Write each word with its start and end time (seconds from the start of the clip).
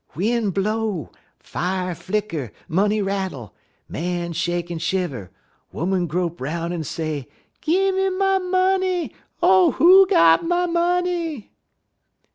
"Win' 0.15 0.49
blow, 0.49 1.11
fier 1.37 1.93
flicker, 1.93 2.51
money 2.67 3.03
rattle, 3.03 3.53
Man 3.87 4.33
shake 4.33 4.71
en 4.71 4.79
shiver, 4.79 5.29
'Oman 5.75 6.07
grope 6.07 6.41
'roun' 6.41 6.73
en 6.73 6.83
say, 6.83 7.27
'_Gim 7.61 7.95
me 7.95 8.09
my 8.17 8.39
money! 8.39 9.13
Oh, 9.43 9.73
who 9.73 10.07
got 10.07 10.43
my 10.43 10.65
money? 10.65 11.51